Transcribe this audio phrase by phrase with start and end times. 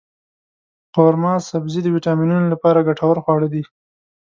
[0.95, 3.63] قورمه سبزي د ویټامینونو لپاره ګټور خواړه دی.